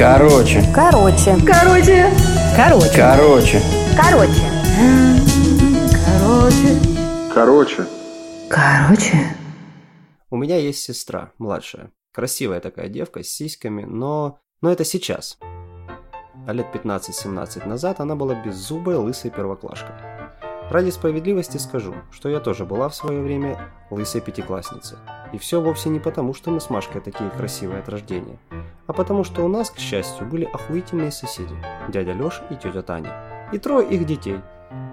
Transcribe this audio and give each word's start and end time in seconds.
Короче. 0.00 0.62
Короче. 0.74 1.36
Короче. 1.46 2.10
Короче. 2.56 2.96
Короче. 2.96 3.60
Короче. 3.94 4.42
Короче. 6.06 6.80
Короче. 7.34 7.86
Короче. 8.48 9.36
У 10.30 10.38
меня 10.38 10.56
есть 10.56 10.78
сестра, 10.78 11.32
младшая. 11.36 11.90
Красивая 12.14 12.60
такая 12.60 12.88
девка 12.88 13.22
с 13.22 13.26
сиськами, 13.26 13.84
но... 13.84 14.38
Но 14.62 14.72
это 14.72 14.86
сейчас. 14.86 15.38
А 15.42 16.52
лет 16.54 16.68
15-17 16.72 17.68
назад 17.68 18.00
она 18.00 18.16
была 18.16 18.34
беззубой, 18.42 18.94
лысой 18.94 19.30
первоклашкой. 19.30 19.96
Ради 20.70 20.88
справедливости 20.88 21.58
скажу, 21.58 21.94
что 22.10 22.30
я 22.30 22.40
тоже 22.40 22.64
была 22.64 22.88
в 22.88 22.94
свое 22.94 23.20
время 23.20 23.58
лысой 23.90 24.22
пятиклассницей. 24.22 24.96
И 25.34 25.38
все 25.38 25.60
вовсе 25.60 25.90
не 25.90 26.00
потому, 26.00 26.32
что 26.32 26.50
мы 26.50 26.60
с 26.60 26.70
Машкой 26.70 27.02
такие 27.02 27.28
красивые 27.28 27.80
от 27.80 27.88
рождения, 27.90 28.38
а 28.90 28.92
потому 28.92 29.22
что 29.22 29.44
у 29.44 29.48
нас, 29.48 29.70
к 29.70 29.78
счастью, 29.78 30.26
были 30.26 30.46
охуительные 30.46 31.12
соседи, 31.12 31.54
дядя 31.90 32.12
Леша 32.12 32.42
и 32.50 32.56
тетя 32.56 32.82
Таня. 32.82 33.14
И 33.52 33.58
трое 33.58 33.88
их 33.88 34.04
детей. 34.04 34.40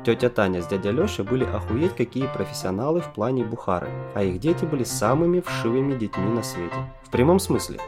Тетя 0.06 0.30
Таня 0.30 0.62
с 0.62 0.68
дядя 0.68 0.92
Лешей 0.92 1.26
были 1.26 1.44
охуеть 1.44 1.96
какие 1.96 2.28
профессионалы 2.28 3.02
в 3.02 3.12
плане 3.12 3.44
бухары, 3.44 3.90
а 4.14 4.22
их 4.22 4.40
дети 4.40 4.66
были 4.66 4.84
самыми 4.84 5.40
вшивыми 5.40 5.98
детьми 5.98 6.30
на 6.30 6.44
свете. 6.44 6.76
В 7.02 7.10
прямом 7.10 7.40
смысле. 7.40 7.80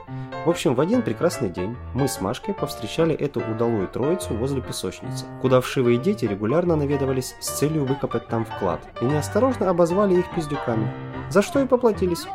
В 0.48 0.50
общем, 0.50 0.74
в 0.74 0.82
один 0.82 1.04
прекрасный 1.04 1.50
день 1.50 1.78
мы 1.94 2.08
с 2.08 2.22
Машкой 2.22 2.56
повстречали 2.56 3.14
эту 3.14 3.42
удалую 3.42 3.88
троицу 3.88 4.34
возле 4.34 4.64
песочницы, 4.64 5.26
куда 5.44 5.62
вшивые 5.62 6.00
дети 6.00 6.26
регулярно 6.26 6.76
наведывались 6.76 7.36
с 7.40 7.50
целью 7.60 7.86
выкопать 7.86 8.28
там 8.28 8.46
вклад, 8.46 8.80
и 9.00 9.06
неосторожно 9.06 9.70
обозвали 9.70 10.16
их 10.16 10.26
пиздюками, 10.34 10.92
за 11.30 11.44
что 11.44 11.60
и 11.60 11.68
поплатились. 11.68 12.26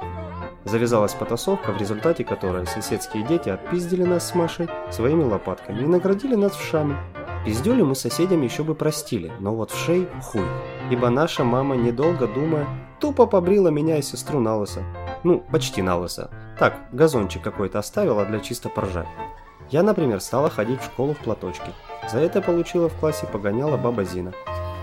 Завязалась 0.65 1.15
потасовка, 1.15 1.73
в 1.73 1.79
результате 1.79 2.25
которой 2.25 2.67
соседские 2.67 3.23
дети 3.25 3.51
отпиздили 3.51 4.03
нас 4.05 4.29
с 4.29 4.35
Машей 4.35 4.69
своими 4.91 5.23
лопатками 5.23 5.83
и 5.83 5.87
наградили 5.87 6.35
нас 6.35 6.53
вшами. 6.53 6.97
Пиздюли 7.45 7.83
мы 7.83 7.95
соседям 7.95 8.41
еще 8.41 8.65
бы 8.65 8.75
простили, 8.75 9.31
но 9.41 9.55
вот 9.55 9.71
вшей 9.71 10.09
хуй. 10.23 10.47
Ибо 10.91 11.11
наша 11.11 11.45
мама, 11.45 11.77
недолго 11.77 12.27
думая, 12.27 12.67
тупо 12.99 13.27
побрила 13.27 13.69
меня 13.69 13.99
и 13.99 14.03
сестру 14.03 14.41
на 14.41 14.57
лысо. 14.57 14.83
Ну, 15.25 15.45
почти 15.53 15.83
на 15.83 15.99
лысо. 15.99 16.31
Так, 16.59 16.79
газончик 16.93 17.43
какой-то 17.43 17.79
оставила 17.79 18.25
для 18.25 18.41
чисто 18.41 18.71
поржать. 18.71 19.09
Я, 19.71 19.83
например, 19.83 20.21
стала 20.21 20.49
ходить 20.49 20.81
в 20.81 20.85
школу 20.87 21.13
в 21.13 21.19
платочке. 21.19 21.73
За 22.11 22.19
это 22.19 22.41
получила 22.41 22.89
в 22.89 22.95
классе 22.95 23.27
погоняла 23.27 23.77
баба 23.77 24.05
Зина. 24.05 24.33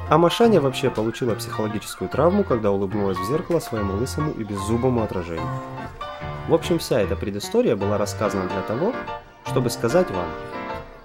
А 0.09 0.17
Машаня 0.17 0.59
вообще 0.59 0.89
получила 0.89 1.35
психологическую 1.35 2.09
травму, 2.09 2.43
когда 2.43 2.71
улыбнулась 2.71 3.17
в 3.17 3.25
зеркало 3.25 3.59
своему 3.59 3.93
лысому 3.93 4.31
и 4.31 4.43
беззубому 4.43 5.03
отражению. 5.03 5.47
В 6.47 6.53
общем, 6.53 6.79
вся 6.79 6.99
эта 6.99 7.15
предыстория 7.15 7.75
была 7.75 7.97
рассказана 7.97 8.49
для 8.49 8.61
того, 8.61 8.93
чтобы 9.45 9.69
сказать 9.69 10.09
вам, 10.11 10.27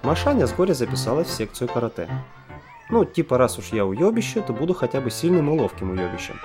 Машаня 0.03 0.47
с 0.47 0.53
горя 0.53 0.73
записалась 0.73 1.27
в 1.27 1.31
секцию 1.31 1.67
карате. 1.67 2.07
Ну, 2.89 3.03
типа, 3.03 3.37
раз 3.37 3.57
уж 3.57 3.67
я 3.67 3.85
уебище, 3.85 4.41
то 4.41 4.53
буду 4.53 4.73
хотя 4.73 5.01
бы 5.01 5.09
сильным 5.09 5.53
и 5.53 5.59
ловким 5.59 5.91
уебищем. 5.91 6.39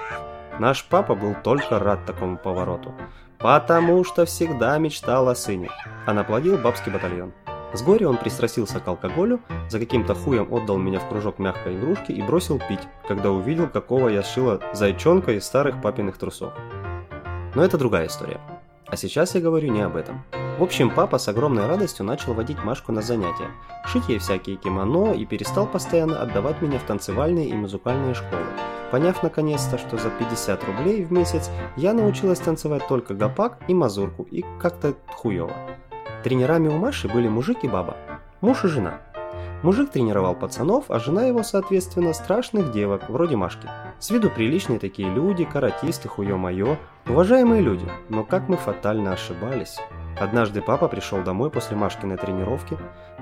Наш 0.58 0.84
папа 0.84 1.14
был 1.14 1.34
только 1.42 1.78
рад 1.78 2.04
такому 2.04 2.36
повороту, 2.36 2.92
потому 3.38 4.04
что 4.04 4.24
всегда 4.24 4.76
мечтал 4.78 5.28
о 5.28 5.34
сыне, 5.34 5.70
а 6.06 6.12
наплодил 6.12 6.58
бабский 6.58 6.92
батальон. 6.92 7.32
С 7.74 7.82
горя 7.82 8.08
он 8.08 8.18
пристрастился 8.18 8.80
к 8.80 8.88
алкоголю, 8.88 9.40
за 9.70 9.78
каким-то 9.78 10.14
хуем 10.14 10.52
отдал 10.52 10.76
меня 10.76 10.98
в 10.98 11.08
кружок 11.08 11.38
мягкой 11.38 11.76
игрушки 11.76 12.12
и 12.12 12.22
бросил 12.22 12.58
пить, 12.58 12.86
когда 13.08 13.30
увидел, 13.30 13.66
какого 13.66 14.08
я 14.08 14.22
сшила 14.22 14.60
зайчонка 14.74 15.32
из 15.32 15.44
старых 15.44 15.80
папиных 15.80 16.18
трусов. 16.18 16.52
Но 17.54 17.64
это 17.64 17.78
другая 17.78 18.08
история. 18.08 18.40
А 18.86 18.96
сейчас 18.96 19.34
я 19.34 19.40
говорю 19.40 19.72
не 19.72 19.80
об 19.80 19.96
этом. 19.96 20.22
В 20.58 20.62
общем, 20.62 20.90
папа 20.90 21.16
с 21.16 21.28
огромной 21.28 21.66
радостью 21.66 22.04
начал 22.04 22.34
водить 22.34 22.62
Машку 22.62 22.92
на 22.92 23.00
занятия, 23.00 23.48
шить 23.86 24.06
ей 24.10 24.18
всякие 24.18 24.56
кимоно 24.56 25.14
и 25.14 25.24
перестал 25.24 25.66
постоянно 25.66 26.20
отдавать 26.20 26.60
меня 26.60 26.78
в 26.78 26.82
танцевальные 26.82 27.48
и 27.48 27.54
музыкальные 27.54 28.12
школы. 28.12 28.44
Поняв 28.90 29.22
наконец-то, 29.22 29.78
что 29.78 29.96
за 29.96 30.10
50 30.10 30.62
рублей 30.64 31.04
в 31.04 31.10
месяц 31.10 31.50
я 31.76 31.94
научилась 31.94 32.40
танцевать 32.40 32.86
только 32.86 33.14
гопак 33.14 33.58
и 33.66 33.72
мазурку, 33.72 34.24
и 34.24 34.44
как-то 34.60 34.92
хуево. 35.08 35.54
Тренерами 36.22 36.68
у 36.68 36.78
Маши 36.78 37.08
были 37.08 37.28
мужик 37.28 37.64
и 37.64 37.68
баба, 37.68 37.96
муж 38.40 38.64
и 38.64 38.68
жена. 38.68 39.00
Мужик 39.62 39.90
тренировал 39.90 40.34
пацанов, 40.34 40.86
а 40.88 40.98
жена 40.98 41.24
его, 41.24 41.42
соответственно, 41.42 42.12
страшных 42.12 42.72
девок, 42.72 43.08
вроде 43.08 43.36
Машки. 43.36 43.68
С 44.00 44.10
виду 44.10 44.30
приличные 44.30 44.78
такие 44.78 45.08
люди, 45.08 45.44
каратисты, 45.44 46.08
хуё-моё, 46.08 46.76
уважаемые 47.08 47.62
люди, 47.62 47.86
но 48.08 48.24
как 48.24 48.48
мы 48.48 48.56
фатально 48.56 49.12
ошибались. 49.12 49.78
Однажды 50.20 50.60
папа 50.62 50.88
пришел 50.88 51.22
домой 51.22 51.50
после 51.50 51.76
Машкиной 51.76 52.16
тренировки, 52.16 52.76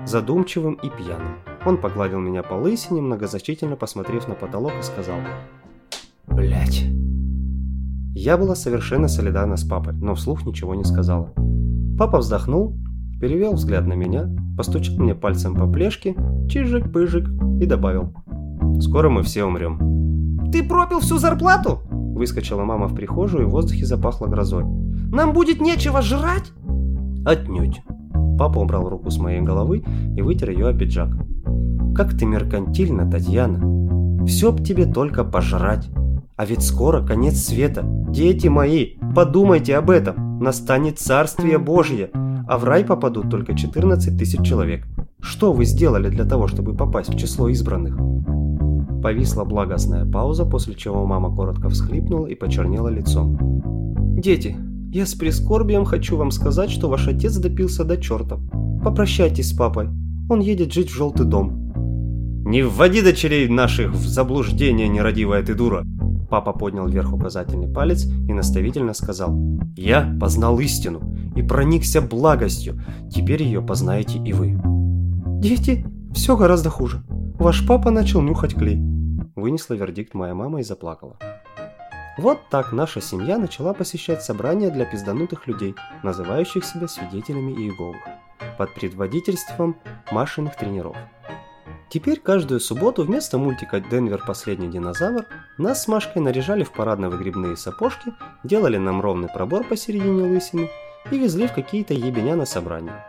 задумчивым 0.05 0.73
и 0.73 0.89
пьяным. 0.89 1.37
Он 1.65 1.77
погладил 1.77 2.19
меня 2.19 2.43
по 2.43 2.53
лысине, 2.55 3.01
многозначительно 3.01 3.75
посмотрев 3.75 4.27
на 4.27 4.35
потолок 4.35 4.73
и 4.79 4.83
сказал 4.83 5.17
Блять. 6.27 6.83
Я 8.13 8.37
была 8.37 8.55
совершенно 8.55 9.07
солидарна 9.07 9.57
с 9.57 9.63
папой, 9.63 9.93
но 9.93 10.15
вслух 10.15 10.45
ничего 10.45 10.75
не 10.75 10.83
сказала. 10.83 11.33
Папа 11.97 12.17
вздохнул, 12.17 12.75
перевел 13.21 13.53
взгляд 13.53 13.85
на 13.85 13.93
меня, 13.93 14.29
постучал 14.57 14.97
мне 14.97 15.13
пальцем 15.13 15.55
по 15.55 15.67
плешке, 15.67 16.15
чижик-пыжик 16.49 17.29
и 17.61 17.65
добавил. 17.65 18.13
«Скоро 18.81 19.09
мы 19.09 19.21
все 19.21 19.45
умрем». 19.45 20.51
«Ты 20.51 20.67
пропил 20.67 20.99
всю 20.99 21.19
зарплату?» 21.19 21.81
Выскочила 21.91 22.63
мама 22.63 22.87
в 22.87 22.95
прихожую, 22.95 23.43
и 23.43 23.45
в 23.45 23.51
воздухе 23.51 23.85
запахло 23.85 24.25
грозой. 24.25 24.65
«Нам 24.65 25.33
будет 25.33 25.61
нечего 25.61 26.01
жрать?» 26.01 26.51
«Отнюдь». 27.25 27.81
Папа 28.37 28.59
убрал 28.59 28.89
руку 28.89 29.11
с 29.11 29.19
моей 29.19 29.41
головы 29.41 29.83
и 30.17 30.21
вытер 30.21 30.49
ее 30.49 30.67
о 30.67 30.73
пиджак. 30.73 31.09
«Как 31.95 32.17
ты 32.17 32.25
меркантильна, 32.25 33.09
Татьяна! 33.09 34.25
Все 34.25 34.51
б 34.51 34.63
тебе 34.63 34.85
только 34.85 35.23
пожрать! 35.23 35.89
А 36.35 36.45
ведь 36.45 36.63
скоро 36.63 37.05
конец 37.05 37.37
света! 37.37 37.83
Дети 38.09 38.47
мои, 38.47 38.95
подумайте 39.13 39.75
об 39.75 39.89
этом! 39.89 40.39
Настанет 40.39 40.99
Царствие 40.99 41.57
Божье! 41.57 42.09
А 42.47 42.57
в 42.57 42.63
рай 42.63 42.83
попадут 42.83 43.29
только 43.29 43.55
14 43.55 44.17
тысяч 44.17 44.41
человек! 44.45 44.85
Что 45.21 45.53
вы 45.53 45.65
сделали 45.65 46.09
для 46.09 46.25
того, 46.25 46.47
чтобы 46.47 46.75
попасть 46.75 47.13
в 47.13 47.17
число 47.17 47.47
избранных?» 47.49 47.97
Повисла 49.01 49.43
благостная 49.43 50.05
пауза, 50.05 50.45
после 50.45 50.75
чего 50.75 51.05
мама 51.05 51.35
коротко 51.35 51.69
всхлипнула 51.69 52.27
и 52.27 52.35
почернела 52.35 52.87
лицом. 52.87 53.37
«Дети, 54.17 54.55
я 54.91 55.05
с 55.05 55.13
прискорбием 55.15 55.85
хочу 55.85 56.17
вам 56.17 56.31
сказать, 56.31 56.69
что 56.69 56.89
ваш 56.89 57.07
отец 57.07 57.37
допился 57.37 57.83
до 57.83 57.97
черта. 57.97 58.39
Попрощайтесь 58.83 59.49
с 59.49 59.53
папой. 59.53 59.87
Он 60.29 60.39
едет 60.39 60.73
жить 60.73 60.89
в 60.89 60.95
желтый 60.95 61.25
дом. 61.25 61.71
Не 62.45 62.63
вводи 62.63 63.01
дочерей 63.01 63.47
наших 63.47 63.93
в 63.93 64.07
заблуждение, 64.07 64.87
нерадивая 64.87 65.43
ты 65.43 65.53
дура. 65.53 65.85
Папа 66.31 66.53
поднял 66.53 66.87
вверх 66.87 67.11
указательный 67.11 67.67
палец 67.67 68.05
и 68.05 68.31
наставительно 68.31 68.93
сказал. 68.93 69.37
Я 69.75 70.15
познал 70.17 70.57
истину 70.61 71.13
и 71.35 71.41
проникся 71.41 72.01
благостью. 72.01 72.81
Теперь 73.13 73.43
ее 73.43 73.61
познаете 73.61 74.17
и 74.17 74.31
вы. 74.31 74.57
Дети, 75.41 75.85
все 76.13 76.37
гораздо 76.37 76.69
хуже. 76.69 77.03
Ваш 77.37 77.67
папа 77.67 77.91
начал 77.91 78.21
нюхать 78.21 78.55
клей. 78.55 78.79
Вынесла 79.35 79.73
вердикт 79.73 80.13
моя 80.13 80.33
мама 80.33 80.61
и 80.61 80.63
заплакала. 80.63 81.17
Вот 82.17 82.39
так 82.49 82.71
наша 82.71 83.01
семья 83.01 83.37
начала 83.37 83.73
посещать 83.73 84.23
собрания 84.23 84.69
для 84.69 84.85
пизданутых 84.85 85.47
людей, 85.47 85.75
называющих 86.01 86.63
себя 86.63 86.87
свидетелями 86.87 87.51
Иеговы, 87.51 87.97
под 88.57 88.73
предводительством 88.75 89.75
Машиных 90.11 90.55
тренеров. 90.55 90.95
Теперь 91.89 92.21
каждую 92.21 92.61
субботу 92.61 93.03
вместо 93.03 93.37
мультика 93.37 93.81
«Денвер. 93.81 94.23
Последний 94.25 94.69
динозавр» 94.69 95.25
нас 95.61 95.83
с 95.83 95.87
Машкой 95.87 96.21
наряжали 96.21 96.63
в 96.63 96.71
парадно-выгребные 96.71 97.55
сапожки, 97.55 98.13
делали 98.43 98.77
нам 98.77 99.01
ровный 99.01 99.29
пробор 99.29 99.63
посередине 99.63 100.23
лысины 100.23 100.69
и 101.11 101.17
везли 101.17 101.47
в 101.47 101.53
какие-то 101.53 101.93
ебеня 101.93 102.35
на 102.35 102.45
собрания. 102.45 103.05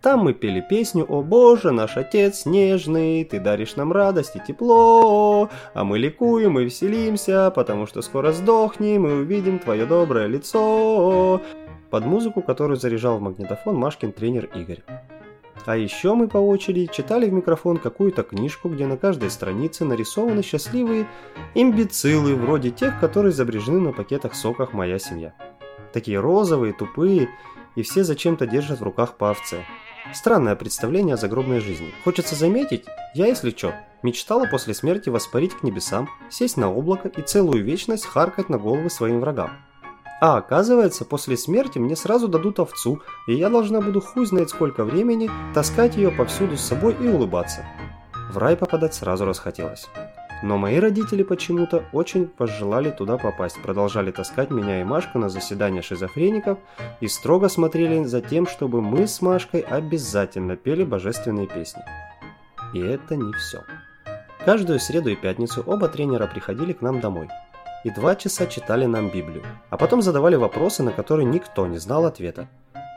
Там 0.00 0.24
мы 0.24 0.34
пели 0.34 0.60
песню 0.60 1.06
«О 1.08 1.22
боже, 1.22 1.70
наш 1.70 1.96
отец 1.96 2.44
нежный, 2.44 3.24
ты 3.24 3.38
даришь 3.38 3.76
нам 3.76 3.92
радость 3.92 4.34
и 4.34 4.40
тепло, 4.40 5.48
а 5.74 5.84
мы 5.84 5.98
ликуем 5.98 6.58
и 6.58 6.64
веселимся, 6.64 7.52
потому 7.54 7.86
что 7.86 8.02
скоро 8.02 8.32
сдохнем 8.32 9.06
и 9.06 9.12
увидим 9.12 9.58
твое 9.58 9.86
доброе 9.86 10.26
лицо» 10.26 11.40
под 11.90 12.06
музыку, 12.06 12.40
которую 12.40 12.78
заряжал 12.78 13.18
в 13.18 13.20
магнитофон 13.20 13.76
Машкин 13.76 14.12
тренер 14.12 14.48
Игорь. 14.54 14.82
А 15.64 15.76
еще 15.76 16.14
мы 16.14 16.26
по 16.26 16.38
очереди 16.38 16.90
читали 16.92 17.28
в 17.28 17.32
микрофон 17.32 17.76
какую-то 17.76 18.24
книжку, 18.24 18.68
где 18.68 18.86
на 18.86 18.96
каждой 18.96 19.30
странице 19.30 19.84
нарисованы 19.84 20.42
счастливые 20.42 21.08
имбецилы, 21.54 22.34
вроде 22.34 22.70
тех, 22.70 22.98
которые 22.98 23.32
изображены 23.32 23.80
на 23.80 23.92
пакетах 23.92 24.34
соках 24.34 24.72
«Моя 24.72 24.98
семья». 24.98 25.34
Такие 25.92 26.18
розовые, 26.18 26.72
тупые, 26.72 27.28
и 27.76 27.82
все 27.82 28.02
зачем-то 28.02 28.46
держат 28.46 28.80
в 28.80 28.84
руках 28.84 29.16
по. 29.16 29.36
Странное 30.12 30.56
представление 30.56 31.14
о 31.14 31.16
загробной 31.16 31.60
жизни. 31.60 31.92
Хочется 32.04 32.34
заметить, 32.34 32.84
я, 33.14 33.26
если 33.26 33.50
чё, 33.50 33.72
мечтала 34.02 34.46
после 34.46 34.74
смерти 34.74 35.10
воспарить 35.10 35.54
к 35.54 35.62
небесам, 35.62 36.08
сесть 36.28 36.56
на 36.56 36.72
облако 36.72 37.08
и 37.08 37.22
целую 37.22 37.64
вечность 37.64 38.04
харкать 38.04 38.48
на 38.48 38.58
головы 38.58 38.90
своим 38.90 39.20
врагам. 39.20 39.52
А 40.22 40.36
оказывается, 40.36 41.04
после 41.04 41.36
смерти 41.36 41.80
мне 41.80 41.96
сразу 41.96 42.28
дадут 42.28 42.60
овцу, 42.60 43.02
и 43.26 43.34
я 43.34 43.50
должна 43.50 43.80
буду 43.80 44.00
хуй 44.00 44.24
знает 44.24 44.50
сколько 44.50 44.84
времени 44.84 45.28
таскать 45.52 45.96
ее 45.96 46.12
повсюду 46.12 46.56
с 46.56 46.60
собой 46.60 46.94
и 47.00 47.08
улыбаться. 47.08 47.66
В 48.30 48.38
рай 48.38 48.56
попадать 48.56 48.94
сразу 48.94 49.24
расхотелось. 49.24 49.88
Но 50.44 50.58
мои 50.58 50.78
родители 50.78 51.24
почему-то 51.24 51.82
очень 51.92 52.28
пожелали 52.28 52.92
туда 52.92 53.18
попасть, 53.18 53.60
продолжали 53.62 54.12
таскать 54.12 54.52
меня 54.52 54.80
и 54.80 54.84
Машку 54.84 55.18
на 55.18 55.28
заседания 55.28 55.82
шизофреников 55.82 56.60
и 57.00 57.08
строго 57.08 57.48
смотрели 57.48 58.04
за 58.04 58.20
тем, 58.20 58.46
чтобы 58.46 58.80
мы 58.80 59.08
с 59.08 59.22
Машкой 59.22 59.62
обязательно 59.62 60.54
пели 60.54 60.84
божественные 60.84 61.48
песни. 61.48 61.82
И 62.74 62.78
это 62.78 63.16
не 63.16 63.32
все. 63.32 63.64
Каждую 64.44 64.78
среду 64.78 65.08
и 65.08 65.16
пятницу 65.16 65.64
оба 65.66 65.88
тренера 65.88 66.28
приходили 66.28 66.74
к 66.74 66.80
нам 66.80 67.00
домой 67.00 67.28
и 67.84 67.90
два 67.90 68.14
часа 68.16 68.46
читали 68.46 68.86
нам 68.86 69.10
Библию, 69.10 69.44
а 69.70 69.76
потом 69.76 70.02
задавали 70.02 70.36
вопросы, 70.36 70.82
на 70.82 70.92
которые 70.92 71.26
никто 71.26 71.66
не 71.66 71.78
знал 71.78 72.06
ответа. 72.06 72.48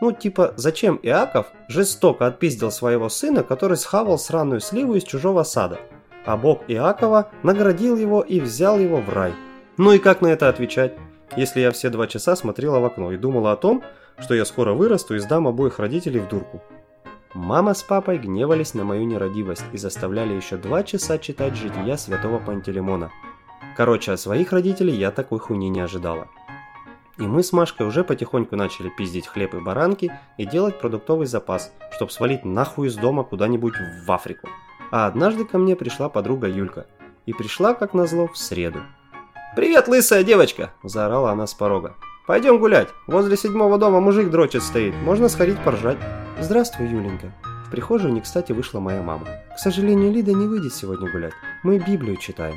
Ну, 0.02 0.12
типа, 0.12 0.54
зачем 0.58 1.00
Иаков 1.02 1.48
жестоко 1.68 2.28
отпиздил 2.28 2.72
своего 2.72 3.10
сына, 3.10 3.44
который 3.44 3.78
схавал 3.78 4.18
сраную 4.18 4.60
сливу 4.60 4.96
из 4.96 5.04
чужого 5.04 5.44
сада, 5.44 5.80
а 6.26 6.38
Бог 6.38 6.62
Иакова 6.68 7.30
наградил 7.44 7.96
его 7.96 8.22
и 8.22 8.40
взял 8.40 8.78
его 8.80 8.98
в 8.98 9.10
рай. 9.10 9.34
Ну 9.78 9.92
и 9.94 10.00
как 10.00 10.22
на 10.22 10.28
это 10.28 10.50
отвечать, 10.50 10.94
если 11.36 11.62
я 11.62 11.72
все 11.72 11.90
два 11.90 12.08
часа 12.08 12.36
смотрела 12.36 12.80
в 12.80 12.86
окно 12.86 13.12
и 13.12 13.18
думала 13.18 13.52
о 13.52 13.58
том, 13.58 13.84
что 14.20 14.34
я 14.34 14.46
скоро 14.46 14.74
вырасту 14.74 15.16
и 15.16 15.20
сдам 15.20 15.48
обоих 15.48 15.80
родителей 15.80 16.20
в 16.20 16.28
дурку. 16.28 16.62
Мама 17.34 17.74
с 17.74 17.84
папой 17.84 18.18
гневались 18.18 18.74
на 18.74 18.86
мою 18.86 19.06
нерадивость 19.06 19.66
и 19.74 19.78
заставляли 19.78 20.34
еще 20.34 20.56
два 20.56 20.84
часа 20.84 21.18
читать 21.18 21.56
жития 21.56 21.98
святого 21.98 22.40
Пантелеймона. 22.40 23.12
Короче, 23.76 24.14
от 24.14 24.20
своих 24.20 24.54
родителей 24.54 24.96
я 24.96 25.12
такой 25.12 25.40
хуйни 25.40 25.70
не 25.70 25.82
ожидала. 25.82 26.30
И 27.18 27.24
мы 27.24 27.44
с 27.44 27.54
Машкой 27.54 27.88
уже 27.88 28.04
потихоньку 28.04 28.56
начали 28.56 28.90
пиздить 28.90 29.28
хлеб 29.28 29.54
и 29.54 29.60
баранки 29.60 30.12
и 30.38 30.46
делать 30.46 30.80
продуктовый 30.80 31.28
запас, 31.28 31.74
чтобы 31.92 32.12
свалить 32.12 32.44
нахуй 32.44 32.88
из 32.88 32.96
дома 32.96 33.24
куда-нибудь 33.24 33.76
в 34.06 34.12
Африку. 34.12 34.50
А 34.92 35.08
однажды 35.08 35.46
ко 35.46 35.58
мне 35.58 35.76
пришла 35.76 36.10
подруга 36.10 36.48
Юлька. 36.48 36.88
И 37.26 37.34
пришла, 37.34 37.74
как 37.74 37.94
назло, 37.94 38.28
в 38.28 38.38
среду. 38.38 38.82
«Привет, 39.56 39.88
лысая 39.88 40.24
девочка!»– 40.24 40.74
заорала 40.84 41.32
она 41.32 41.48
с 41.48 41.54
порога. 41.54 41.96
«Пойдем 42.28 42.60
гулять. 42.60 42.90
Возле 43.08 43.38
седьмого 43.38 43.78
дома 43.78 44.00
мужик 44.00 44.30
дрочит 44.30 44.64
стоит. 44.64 44.94
Можно 45.04 45.30
сходить 45.30 45.60
поржать». 45.64 45.98
«Здравствуй, 46.40 46.88
Юленька». 46.88 47.32
В 47.66 47.72
прихожую 47.72 48.14
не 48.14 48.22
кстати 48.22 48.52
вышла 48.52 48.80
моя 48.80 49.02
мама. 49.02 49.26
«К 49.56 49.60
сожалению, 49.60 50.12
Лида 50.12 50.34
не 50.34 50.46
выйдет 50.46 50.74
сегодня 50.74 51.10
гулять. 51.10 51.34
Мы 51.64 51.80
Библию 51.80 52.18
читаем». 52.18 52.56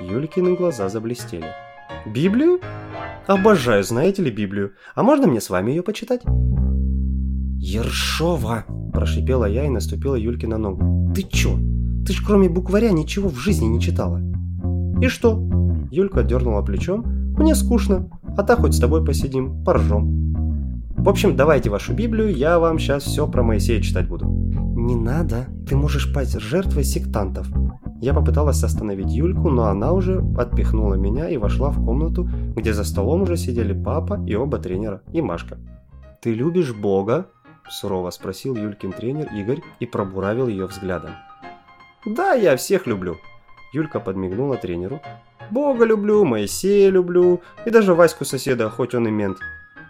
Юлькины 0.00 0.54
глаза 0.54 0.90
заблестели. 0.90 1.46
«Библию? 2.04 2.60
Обожаю, 3.26 3.82
знаете 3.82 4.22
ли, 4.22 4.30
Библию. 4.30 4.72
А 4.94 5.02
можно 5.02 5.26
мне 5.26 5.40
с 5.40 5.48
вами 5.48 5.70
ее 5.70 5.82
почитать?» 5.82 6.22
«Ершова!»– 7.58 8.64
прошипела 8.92 9.46
я 9.46 9.64
и 9.64 9.70
наступила 9.70 10.14
Юльке 10.14 10.46
на 10.48 10.58
ногу. 10.58 11.12
«Ты 11.14 11.22
чё? 11.22 11.56
Ты 12.06 12.12
ж 12.12 12.22
кроме 12.24 12.50
букваря 12.50 12.90
ничего 12.90 13.30
в 13.30 13.36
жизни 13.36 13.66
не 13.66 13.80
читала». 13.80 14.20
«И 15.00 15.08
что?»– 15.08 15.48
Юлька 15.90 16.22
дернула 16.22 16.60
плечом. 16.60 17.02
«Мне 17.38 17.54
скучно, 17.54 18.10
а 18.36 18.42
так 18.42 18.60
хоть 18.60 18.74
с 18.74 18.80
тобой 18.80 19.02
посидим, 19.02 19.64
поржем». 19.64 20.26
В 20.98 21.08
общем, 21.08 21.36
давайте 21.36 21.70
вашу 21.70 21.94
Библию, 21.94 22.34
я 22.34 22.58
вам 22.58 22.78
сейчас 22.78 23.04
все 23.04 23.26
про 23.26 23.42
Моисея 23.42 23.80
читать 23.80 24.08
буду. 24.08 24.26
Не 24.26 24.94
надо, 24.94 25.46
ты 25.68 25.76
можешь 25.76 26.12
пасть 26.12 26.38
жертвой 26.40 26.84
сектантов. 26.84 27.48
Я 28.00 28.12
попыталась 28.12 28.62
остановить 28.62 29.10
Юльку, 29.10 29.48
но 29.48 29.66
она 29.66 29.92
уже 29.92 30.22
отпихнула 30.36 30.94
меня 30.94 31.30
и 31.30 31.38
вошла 31.38 31.70
в 31.70 31.82
комнату, 31.82 32.28
где 32.54 32.74
за 32.74 32.84
столом 32.84 33.22
уже 33.22 33.36
сидели 33.36 33.72
папа 33.72 34.22
и 34.26 34.34
оба 34.34 34.58
тренера, 34.58 35.00
и 35.12 35.22
Машка. 35.22 35.58
«Ты 36.20 36.34
любишь 36.34 36.74
Бога?»– 36.74 37.26
сурово 37.68 38.10
спросил 38.10 38.54
Юлькин 38.54 38.92
тренер 38.92 39.28
Игорь 39.34 39.60
и 39.80 39.86
пробуравил 39.86 40.48
ее 40.48 40.66
взглядом. 40.66 41.12
«Да, 42.04 42.34
я 42.34 42.56
всех 42.56 42.86
люблю»,– 42.86 43.16
Юлька 43.72 43.98
подмигнула 43.98 44.56
тренеру. 44.56 45.00
«Бога 45.50 45.84
люблю, 45.84 46.24
Моисея 46.24 46.90
люблю, 46.90 47.40
и 47.64 47.70
даже 47.70 47.94
Ваську 47.94 48.24
соседа, 48.24 48.68
хоть 48.68 48.94
он 48.94 49.08
и 49.08 49.10
мент. 49.10 49.38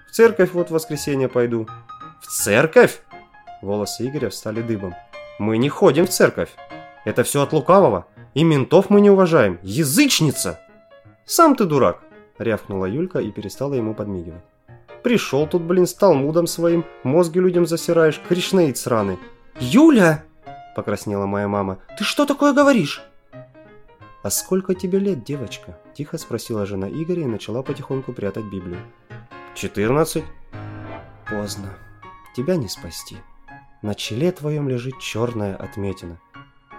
В 0.09 0.13
церковь 0.13 0.53
вот 0.53 0.69
в 0.69 0.75
воскресенье 0.75 1.29
пойду». 1.29 1.67
«В 2.21 2.27
церковь?» 2.27 3.03
Волосы 3.63 4.07
Игоря 4.07 4.29
встали 4.31 4.63
дыбом. 4.63 4.95
«Мы 5.39 5.59
не 5.59 5.69
ходим 5.69 6.07
в 6.07 6.11
церковь. 6.11 6.51
Это 7.07 7.23
все 7.23 7.43
от 7.43 7.53
лукавого. 7.53 8.07
И 8.35 8.43
ментов 8.43 8.91
мы 8.91 9.01
не 9.01 9.11
уважаем. 9.11 9.61
Язычница!» 9.63 10.61
«Сам 11.25 11.55
ты 11.55 11.65
дурак!»– 11.65 12.03
рявкнула 12.39 12.87
Юлька 12.87 13.21
и 13.21 13.31
перестала 13.31 13.75
ему 13.75 13.95
подмигивать. 13.95 14.43
«Пришел 15.05 15.47
тут, 15.47 15.63
блин, 15.63 15.87
с 15.87 15.95
Талмудом 15.95 16.49
своим, 16.49 16.85
мозги 17.05 17.39
людям 17.39 17.65
засираешь, 17.65 18.21
кришнаит 18.29 18.77
сраный». 18.77 19.19
«Юля!»– 19.61 20.25
покраснела 20.77 21.27
моя 21.27 21.47
мама. 21.47 21.79
«Ты 21.97 22.03
что 22.03 22.27
такое 22.27 22.53
говоришь?» 22.53 23.03
«А 24.25 24.31
сколько 24.31 24.75
тебе 24.75 24.99
лет, 24.99 25.23
девочка?»– 25.23 25.79
тихо 25.95 26.19
спросила 26.19 26.67
жена 26.67 26.89
Игоря 26.89 27.23
и 27.23 27.27
начала 27.27 27.63
потихоньку 27.63 28.13
прятать 28.13 28.47
Библию. 28.47 28.81
«Четырнадцать». 29.55 30.25
«Поздно. 31.31 31.73
Тебя 32.37 32.57
не 32.57 32.69
спасти. 32.69 33.17
На 33.83 33.95
челе 33.95 34.33
твоем 34.33 34.69
лежит 34.69 34.99
черная 34.99 35.55
отметина. 35.55 36.19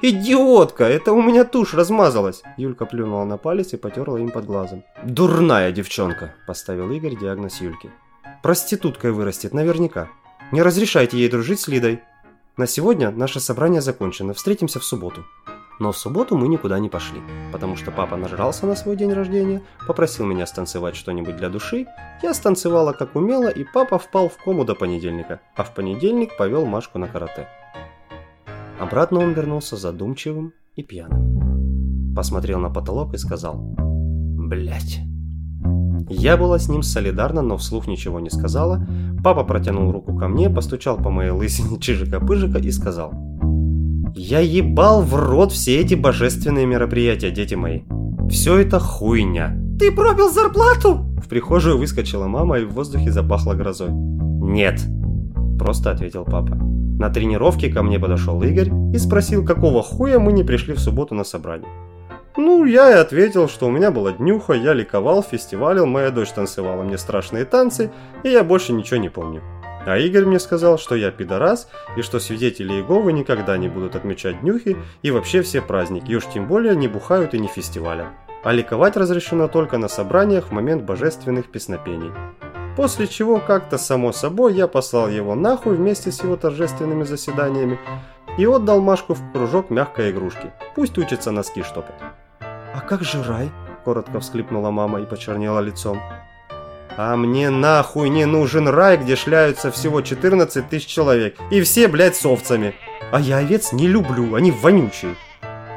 «Идиотка! 0.02 0.84
Это 0.84 1.12
у 1.12 1.22
меня 1.24 1.44
тушь 1.44 1.74
размазалась!» 1.74 2.44
Юлька 2.56 2.86
плюнула 2.86 3.26
на 3.26 3.38
палец 3.38 3.74
и 3.74 3.78
потерла 3.78 4.20
им 4.20 4.30
под 4.30 4.46
глазом. 4.46 4.84
«Дурная 5.04 5.72
девчонка!»– 5.72 6.36
поставил 6.48 6.92
Игорь 6.92 7.18
диагноз 7.18 7.62
Юльки. 7.62 7.90
«Проституткой 8.44 9.12
вырастет, 9.12 9.54
наверняка. 9.56 10.08
Не 10.52 10.62
разрешайте 10.62 11.18
ей 11.18 11.30
дружить 11.30 11.62
с 11.62 11.68
Лидой. 11.68 12.02
На 12.58 12.68
сегодня 12.68 13.10
наше 13.10 13.40
собрание 13.40 13.82
закончено. 13.82 14.36
Встретимся 14.36 14.80
в 14.80 14.84
субботу». 14.84 15.26
Но 15.80 15.92
в 15.92 15.98
субботу 15.98 16.36
мы 16.36 16.48
никуда 16.48 16.80
не 16.80 16.90
пошли, 16.90 17.22
потому 17.52 17.76
что 17.76 17.92
папа 17.92 18.18
нажрался 18.18 18.66
на 18.66 18.76
свой 18.76 18.96
день 18.96 19.14
рождения, 19.14 19.62
попросил 19.86 20.26
меня 20.26 20.48
станцевать 20.48 20.96
что-нибудь 20.96 21.38
для 21.38 21.50
души, 21.50 21.86
я 22.24 22.34
станцевала 22.34 22.94
как 22.94 23.16
умела, 23.16 23.50
и 23.50 23.64
папа 23.64 24.00
впал 24.00 24.28
в 24.28 24.38
кому 24.44 24.64
до 24.64 24.74
понедельника, 24.74 25.40
а 25.56 25.64
в 25.64 25.76
понедельник 25.76 26.36
повел 26.36 26.66
Машку 26.66 26.98
на 26.98 27.08
карате. 27.08 27.48
Обратно 28.80 29.20
он 29.20 29.34
вернулся 29.34 29.76
задумчивым 29.76 30.54
и 30.76 30.84
пьяным. 30.84 32.14
Посмотрел 32.16 32.60
на 32.60 32.70
потолок 32.70 33.14
и 33.14 33.18
сказал 33.18 33.56
«Блядь». 33.78 35.00
Я 36.10 36.38
была 36.38 36.58
с 36.58 36.70
ним 36.70 36.84
солидарна, 36.84 37.42
но 37.42 37.58
вслух 37.58 37.88
ничего 37.88 38.20
не 38.20 38.30
сказала. 38.30 38.88
Папа 39.24 39.44
протянул 39.44 39.92
руку 39.92 40.16
ко 40.16 40.28
мне, 40.28 40.50
постучал 40.50 40.98
по 40.98 41.10
моей 41.10 41.32
лысине 41.32 41.80
чижика-пыжика 41.82 42.60
и 42.60 42.72
сказал 42.72 43.14
«Я 44.16 44.40
ебал 44.40 45.02
в 45.02 45.16
рот 45.16 45.52
все 45.52 45.80
эти 45.80 45.96
божественные 45.96 46.66
мероприятия, 46.66 47.32
дети 47.32 47.56
мои. 47.56 47.82
Все 48.30 48.58
это 48.58 48.80
хуйня». 48.80 49.58
«Ты 49.80 49.92
пропил 49.92 50.32
зарплату?» 50.32 51.06
В 51.24 51.28
прихожую 51.28 51.78
выскочила 51.78 52.28
мама 52.28 52.60
и 52.60 52.66
в 52.66 52.74
воздухе 52.74 53.12
запахло 53.12 53.54
грозой. 53.54 53.90
«Нет»,– 53.92 54.82
просто 55.60 55.92
ответил 55.92 56.26
папа. 56.26 56.58
На 57.00 57.12
тренировке 57.12 57.72
ко 57.72 57.84
мне 57.84 58.00
подошел 58.00 58.42
Игорь 58.42 58.72
и 58.92 58.98
спросил, 58.98 59.46
какого 59.46 59.84
хуя 59.84 60.18
мы 60.18 60.34
не 60.34 60.44
пришли 60.44 60.74
в 60.74 60.80
субботу 60.80 61.14
на 61.14 61.24
собрание. 61.24 61.70
Ну, 62.36 62.66
я 62.66 62.90
и 62.92 62.94
ответил, 62.96 63.48
что 63.48 63.68
у 63.68 63.72
меня 63.72 63.92
была 63.92 64.14
днюха, 64.14 64.54
я 64.54 64.74
ликовал, 64.74 65.22
фестивалил, 65.22 65.86
моя 65.86 66.10
дочь 66.10 66.32
танцевала 66.32 66.82
мне 66.82 66.98
страшные 66.98 67.46
танцы, 67.46 67.92
и 68.24 68.30
я 68.30 68.44
больше 68.44 68.74
ничего 68.74 69.00
не 69.00 69.10
помню. 69.10 69.44
А 69.86 69.98
Игорь 69.98 70.26
мне 70.26 70.40
сказал, 70.40 70.80
что 70.80 70.96
я 70.96 71.12
пидорас, 71.12 71.70
и 71.96 72.02
что 72.02 72.20
свидетели 72.20 72.74
Иеговы 72.74 73.14
никогда 73.14 73.58
не 73.58 73.70
будут 73.70 73.96
отмечать 73.96 74.42
днюхи 74.42 74.76
и 75.04 75.12
вообще 75.12 75.44
все 75.44 75.62
праздники, 75.62 76.12
и 76.12 76.16
уж 76.16 76.26
тем 76.26 76.48
более 76.48 76.76
не 76.76 76.88
бухают 76.88 77.36
и 77.36 77.40
не 77.40 77.48
фестивалят. 77.48 78.08
А 78.44 78.52
ликовать 78.52 78.98
разрешено 78.98 79.48
только 79.48 79.78
на 79.78 79.88
собраниях 79.88 80.48
в 80.48 80.52
момент 80.52 80.84
божественных 80.84 81.52
песнопений. 81.52 82.12
После 82.78 83.08
чего 83.08 83.40
как-то 83.40 83.80
само 83.80 84.12
собой 84.12 84.54
я 84.54 84.68
послал 84.68 85.10
его 85.10 85.34
нахуй 85.34 85.76
вместе 85.76 86.12
с 86.12 86.22
его 86.22 86.38
торжественными 86.38 87.06
заседаниями 87.06 87.80
и 88.38 88.46
отдал 88.46 88.82
Машку 88.82 89.16
в 89.16 89.32
кружок 89.32 89.72
мягкой 89.72 90.12
игрушки. 90.12 90.52
Пусть 90.76 90.96
учится 91.00 91.32
носки 91.32 91.64
штопать. 91.64 91.96
«А 92.40 92.82
как 92.82 93.04
же 93.04 93.24
рай?»– 93.24 93.50
коротко 93.84 94.20
всклипнула 94.20 94.70
мама 94.70 95.02
и 95.02 95.08
почернела 95.08 95.60
лицом. 95.60 96.00
«А 96.96 97.16
мне 97.18 97.50
нахуй 97.50 98.10
не 98.10 98.26
нужен 98.26 98.68
рай, 98.68 98.98
где 98.98 99.16
шляются 99.16 99.72
всего 99.72 100.02
14 100.02 100.70
тысяч 100.70 100.86
человек, 100.86 101.36
и 101.50 101.62
все, 101.62 101.88
блядь, 101.88 102.16
с 102.16 102.28
овцами. 102.28 102.76
А 103.12 103.20
я 103.20 103.38
овец 103.38 103.74
не 103.74 103.88
люблю, 103.88 104.36
они 104.36 104.52
вонючие!» 104.52 105.16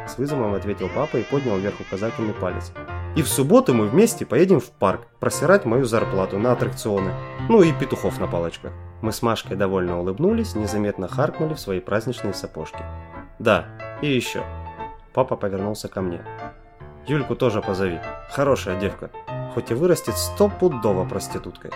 С 0.07 0.19
вызовом 0.19 0.53
ответил 0.53 0.91
папа 0.95 1.17
и 1.17 1.23
поднял 1.23 1.57
вверх 1.57 1.81
указательный 1.81 2.35
палец. 2.35 2.73
И 3.17 3.23
в 3.23 3.29
субботу 3.29 3.75
мы 3.75 3.87
вместе 3.87 4.25
поедем 4.25 4.61
в 4.61 4.71
парк 4.71 5.07
просирать 5.19 5.65
мою 5.65 5.85
зарплату 5.85 6.39
на 6.39 6.53
аттракционы. 6.53 7.13
Ну 7.49 7.63
и 7.63 7.73
петухов 7.73 8.21
на 8.21 8.29
палочках. 8.29 8.73
Мы 9.03 9.11
с 9.13 9.21
Машкой 9.21 9.57
довольно 9.57 9.99
улыбнулись, 9.99 10.55
незаметно 10.55 11.09
харкнули 11.09 11.55
в 11.55 11.61
свои 11.61 11.81
праздничные 11.81 12.35
сапожки. 12.35 12.83
Да, 13.41 13.67
и 14.01 14.07
еще. 14.07 14.45
Папа 15.13 15.35
повернулся 15.35 15.89
ко 15.89 16.03
мне. 16.03 16.21
Юльку 17.07 17.35
тоже 17.35 17.63
позови. 17.63 17.99
Хорошая 18.31 18.79
девка. 18.79 19.11
Хоть 19.55 19.73
и 19.73 19.75
вырастет 19.75 20.17
стопудово 20.17 21.05
проституткой. 21.05 21.73